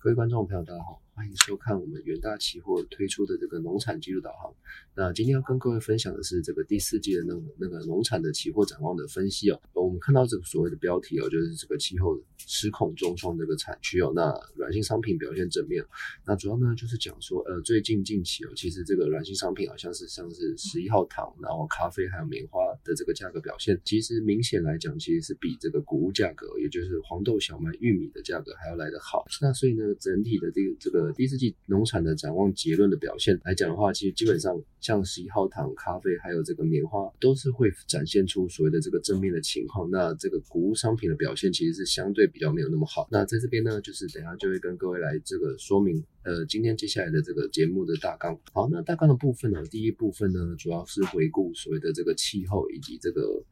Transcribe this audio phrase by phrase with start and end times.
[0.00, 4.52] 各位观众朋友，大家好，迎收看我们元大期货推出的这个农产技术导航。
[4.94, 9.60] 那今天要跟各位分享的是这个第四季的那个那个农产的期货展望的分析哦。
[9.74, 14.12] 我们看到这个所谓的标题哦，就是这个气候失控重创这个产区哦。
[14.14, 15.84] 那软性商品表现正面，
[16.26, 29.24] 那主要呢就是讲说，呃，最近近期哦，其实这个软性商品好像是像是十一号糖，然后咖啡还有棉花的这个价格表现，其实明显来讲，其实是比这个谷物价格，也就是黄豆、小麦、玉米的价格还要来得好。
[29.40, 39.90] 那所以呢，整体的这个这个第四季农产的展望结论的表现来讲的话，其实基本上像十一号糖、咖啡还有这个棉花都是会展现出所谓的这个正面的情况。
[39.90, 43.08] 那这个谷物商品的表现其实是相对比较没有那么好。
[43.10, 48.38] 那在这边呢，就是等下就会跟各位来这个说明，呃，今天接下来的这个节目的大纲。
[48.52, 53.42] 好，那大纲的部分呢，第一部分呢，主要是回顾所谓的这个气候以及这个。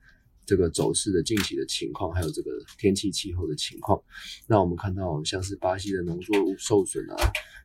[0.47, 4.01] 这个走势的近期的情况，还有这个天气气候的情况，
[4.47, 7.17] 那我们看到像是巴西的农作物受损啊，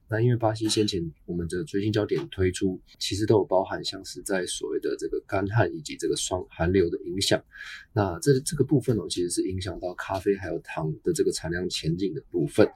[0.09, 7.41] 那因为巴西先前我们的最新焦点推出，其实都有包含像是在所谓的这个干旱以及这个霜寒流的影响，
[7.93, 12.67] 那这这个部分哦，其实是影响到咖啡还有糖的这个产量前景的部分。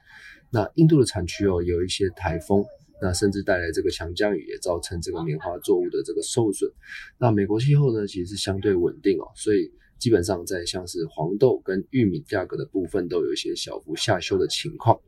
[0.51, 2.63] 那印度的产区哦，有一些台风，
[3.01, 6.71] 那甚至带来这个强降雨，也造成这个棉花作物的这个受损。
[7.17, 9.71] 那美国气候呢，其实是相对稳定哦，所以。
[9.99, 14.99] 基本上在像是黄豆跟玉米价格的部分都有一些小幅下修的情况。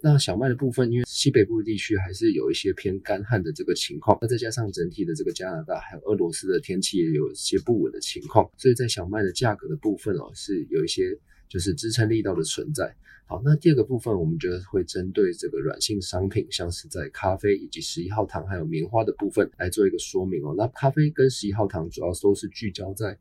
[0.00, 11.16] 那小麦的部分，因为西北部地区还是有一些偏干旱的这个情况，那再加上整体的这个加拿大还有俄罗斯的天气也有一些不稳的情况，所以在小麦的价格的部分哦，是有一些
[11.48, 12.94] 就是支撑力道的存在。
[13.32, 20.54] 好，那第二个部分，我们觉得会针对这个软性商品，像是在咖啡以及十一号糖还有棉花的部分来做一个说明哦。
[20.54, 23.16] 那咖啡跟十一号糖主要都是聚焦在。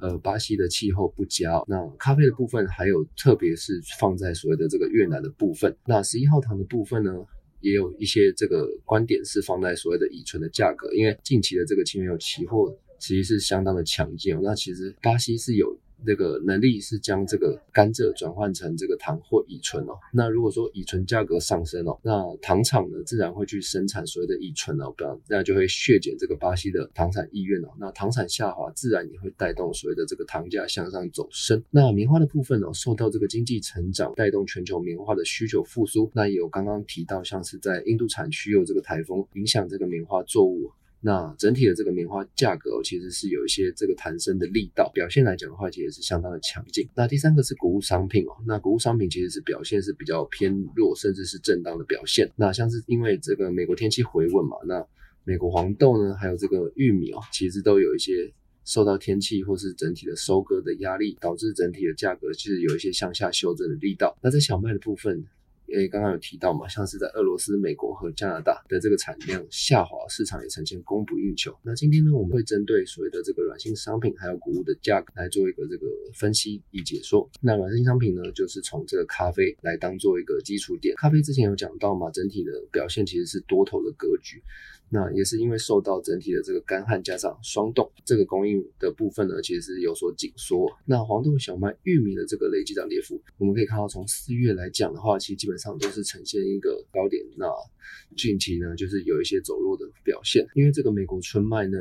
[0.00, 5.74] 呃，巴西的气候不佳，那咖啡的部分还有，特别是放在所谓的这个越南的部分。
[5.86, 7.10] 那十一号糖的部分呢，
[7.60, 14.38] 也有一些这个观点是放在所谓的乙醇的价格，因为近期的这个轻原油期货其实是相当的强劲。
[14.42, 15.74] 那其实巴西是有。
[16.04, 19.98] 这个能力是将这个甘蔗转换成这个糖或乙醇哦。
[20.12, 27.68] 那如果说乙醇价格上升哦，那糖厂呢自然会去生产所谓的乙醇哦，不然那就会削减这个巴西的糖产意愿哦。
[27.78, 31.62] 那糖产下滑，自然也会带动所谓的这个糖价向上走升。
[31.70, 36.10] 那棉花的部分哦，受到这个经济成长带动全球棉花的需求复苏。
[36.14, 40.70] 那也有刚刚提到，像是在印度产区有这个台风影响这个棉花作物。
[41.06, 46.88] 那整体的这个棉花价格其实是有一些这个弹升的力道，表现来讲的话，其实是相当的强劲。
[46.94, 52.32] 那第三个是谷物商品哦，那谷物商品其实是表现是比较偏弱，甚至是震荡的表现。
[52.36, 54.82] 那像是因为这个美国天气回稳嘛，那
[55.24, 58.32] 美国黄豆呢，还有这个玉米哦，其实都有一些
[58.64, 64.16] 受到天气或是整体的收割的压力，导致整体的价格其实有一些向下修正的力道。
[64.22, 65.22] 那在小麦的部分。
[65.66, 71.56] 因为刚刚有提到嘛，像是在俄罗斯、美国和加拿大的这个产量下滑，市场也呈现供不应求。
[71.62, 77.28] 那今天呢，我们会针对所谓的这个软性商品还有谷物的价格来做一个这个分析与解说。
[77.40, 80.94] 那软性商品呢，就是从这个咖啡来当做一个基础点。
[80.96, 84.42] 咖啡之前有讲到嘛，整体的表现其实是多头的格局。
[84.94, 90.70] 那也是因为受到整体的这个干旱加上霜冻，这个供应的部分呢，其实是有所紧缩。
[90.86, 97.20] 那黄豆、小麦、玉米的这个累计涨跌幅，我们可以看到，从四月来讲的话，其实基本上都是呈现一个高点。
[97.36, 97.46] 那
[98.16, 101.76] 近期呢，就是有一些走弱的表现，因为这个美国春麦呢。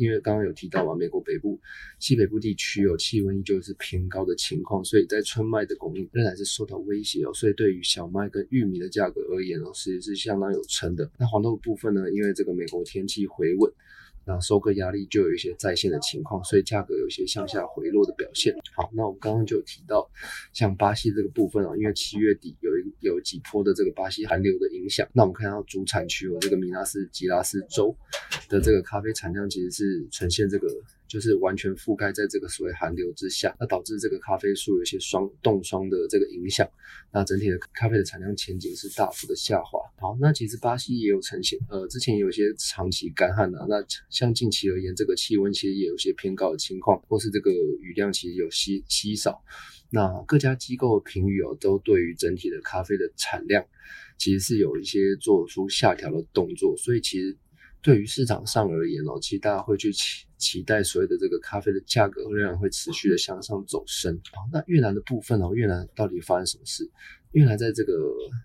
[0.00, 1.60] 因为刚刚有提到嘛，美国北部、
[1.98, 7.34] 西北部地区有气温依旧是偏高的情况，所以在春麦的供应仍然是受到威胁哦。
[7.34, 11.10] 所以对于小麦跟玉米的价格而言哦，其实是相当有撑的。
[11.18, 13.70] 那黄豆部分呢，因为这个美国天气回稳。
[14.24, 18.54] 那收割压力就有一些在线的情况，所以价格有一些向下回落的表现。
[18.76, 20.08] 好，那我们刚刚就提到，
[20.52, 27.96] 像巴西这个部分哦，因为七月底有一有几波的这个巴西寒流的影响，那我们看到主产区哦，这个米纳斯吉拉斯州
[28.48, 30.68] 的这个咖啡产量其实是呈现这个。
[31.10, 36.64] 就是完全覆盖在这个所谓寒流之下，那导致这个咖啡树有些霜冻霜的这个影响，
[37.12, 39.80] 那整体的咖啡的产量前景是大幅的下滑。
[39.98, 49.42] 好，那其实巴西也有呈现，呃，之前有些长期干旱的，那像近期而言，这个气温其实也有些偏高的情况，或是这个雨量其实有稀稀少。
[49.90, 53.66] 那各家机构的评语哦，都对于整体的咖啡的产量
[54.16, 57.36] 其实是有一些做出下调的动作，所以其实。
[57.82, 64.20] 对于市场上而言哦，其实大家会去期期待所谓的这个咖啡的价格仍然会持续的向上走升。
[64.32, 66.90] 好，那越南的部分哦，越南到底发生什么事？
[67.32, 67.92] 越南在这个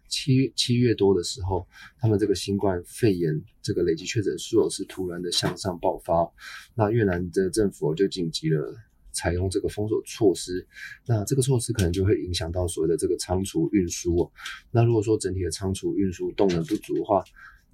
[0.07, 1.67] 七七月多的时候，
[1.99, 6.29] 他们这个新冠肺炎这个累计确诊数是突然的向上爆发，
[6.75, 8.75] 那越南的政府就紧急了。
[9.17, 10.67] 采用这个封锁措施，
[11.05, 14.29] 那这个措施可能就会影响到所谓的这个仓储运输哦。
[14.71, 17.23] 那如果说整体的仓储运输动能不足的话，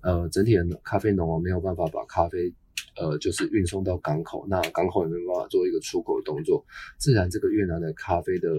[0.01, 2.53] 呃，整体的咖啡农啊没有办法把咖啡
[2.97, 6.65] 呃就是运送到港口，那港口也没有办法做一个出口的动作，
[6.97, 8.49] 自然这个越南的咖啡的。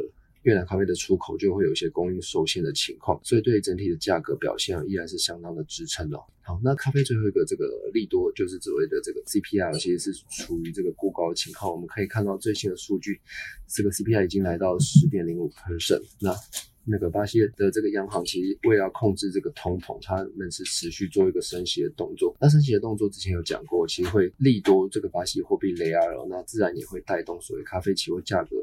[0.44, 6.18] 越南咖啡的出口就会有一些供应受限的情况，所以对整体的价格表现依然是相当的支撑哦。
[6.40, 11.70] 好，那咖啡最后一个这个利多就是所谓的这个 CPI，其实是处于这个过高的情况。
[11.70, 13.20] 我们可以看到最新的数据，
[13.68, 16.02] 这个 CPI 已经来到十点零五 percent。
[16.20, 16.34] 那
[16.84, 22.36] 那个巴西的这个央行其实为了控制这个通膨，他们是持续做一个升息的动作。
[22.40, 28.56] 那升息的动作之前有讲过，其实会利多这个巴西货币雷 R，那自然也会带动所谓咖啡期货价格。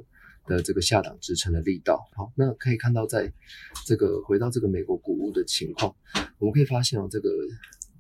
[0.46, 3.32] 的这个下档支撑的力道，好，那可以看到，在
[3.86, 5.96] 这个回到这个美国谷物的情况，
[6.40, 7.30] 我们可以发现哦，这个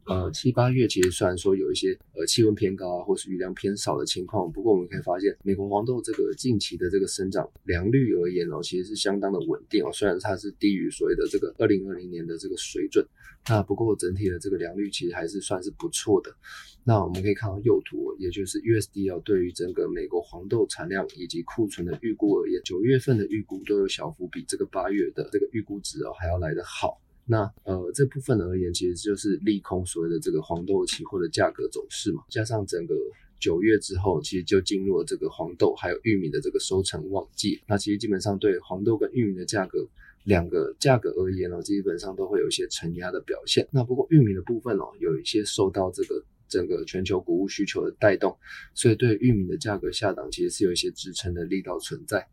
[0.09, 13.05] 呃七八月其实虽然说有一些呃气温偏高啊，或是雨量偏少的情况，不过我们可以发现，美国黄豆这个近期的这个生长良率而言哦，其实是相当的稳定哦，虽然它是低于所谓的这个二零二零年的这个水准，
[13.47, 16.35] 那不过整体的这个良率其实还是算是不错的。
[16.83, 26.99] 那我们可以看到右图，也就是 USD 哦，对于整个美国黄豆产量以及库存的预估而言，九月份的预估都有小幅比这个八月的这个预估值哦还要来得好。
[27.29, 32.95] 那呃这部分而言，其实就是利空所谓的这个黄豆期货的价格走势嘛，加上整个
[33.39, 37.61] 九月之后，其实就进入了这个黄豆还有玉米的这个收成旺季。
[37.67, 39.87] 那其实基本上对黄豆跟玉米的价格
[40.23, 43.67] 两个价格而言呢，基本上都会有一些承压的表现。
[43.71, 46.23] 那不过玉米的部分哦，有一些受到这个。
[46.49, 48.37] 整个全球谷物需求的带动，
[48.73, 52.27] 所以对玉米的价格下档其实是有一些支撑的力道存在。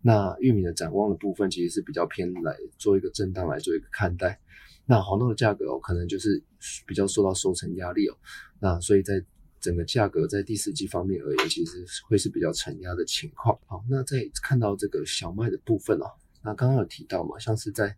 [0.00, 4.40] 那玉米的展望的部分其实是比较偏来做一个震荡来做一个看待。
[4.86, 6.42] 那黄豆的价格哦，可能就是
[6.86, 8.16] 比较受到收成压力哦。
[8.60, 9.22] 那所以在
[9.60, 13.58] 整个价格在第四季方面而言，其实会是比较承压的情况。
[13.66, 16.06] 好，那在看到这个小麦的部分哦，
[16.44, 17.96] 那刚刚有提到嘛，像是在。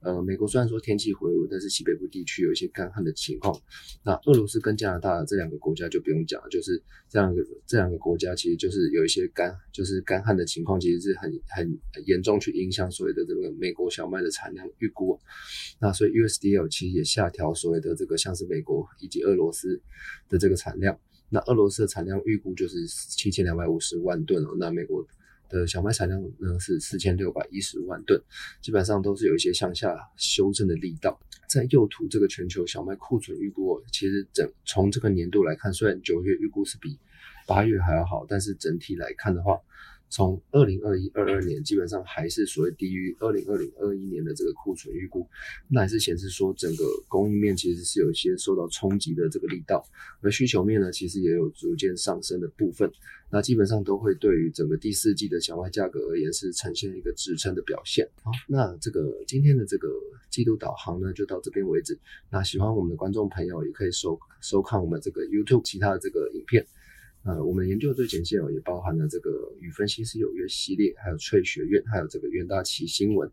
[0.00, 3.60] 呃，美国虽然说天气回温，但是西北部地区有一些干旱的情况。
[4.04, 15.18] 那俄罗斯跟加拿大这两个国家就不用讲了，就是这样个这两个国家其实就是有一些干，就是干旱的情况，其实是很很严重去影响所谓的这个美国小麦的产量预估。
[15.80, 19.80] 那所以 USDA 其实也下调所谓的这个像是美国以及俄罗斯
[20.28, 20.96] 的这个产量。
[21.28, 25.04] 那俄罗斯的产量预估就是七千两百五十万吨哦，那美国。
[25.48, 28.20] 的小麦产量呢是四千六百一十万吨，
[28.60, 31.18] 基本上都是有一些向下修正的力道。
[31.48, 36.98] 在右图这个全球小麦库存预估，其实整从这个年度来看，虽然九月预估是比
[37.46, 39.58] 八月还要好，但是整体来看的话。
[40.10, 45.26] 从二零二一、二二年基本上还是所谓低于二零二零、二一年的这个库存预估，
[45.68, 49.84] 那还是显示说整个供应面其实是有一些受到冲击的这个力道，
[50.20, 52.90] 而需求面呢其实也有逐渐上升的部分，
[53.30, 58.08] 那基本上都会对于整个第四季的小麦价格而言是呈现一个支撑的表现。
[58.22, 59.88] 好，那这个今天的这个
[60.30, 61.98] 季度导航呢就到这边为止。
[62.30, 66.66] 那喜欢我们的观众朋友也可以收收看我们这个 YouTube 其他的这个影片。
[67.24, 73.30] 呃，我们研究的最前线哦，也包含了这个与分析师有约系列，还有翠学院，还有这个袁大旗新闻。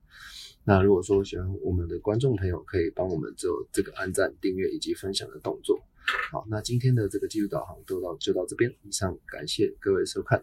[0.63, 5.79] 那如果说喜欢我们的观众朋友，可以帮我们做这个按赞、订阅以及分享的动作。
[6.31, 10.41] 好，那今天的这个技术导航就到就到这边，以上感谢各位收看。